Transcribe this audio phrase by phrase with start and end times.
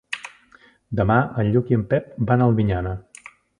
[1.01, 2.99] Demà en Lluc i en Pep van a Albinyana.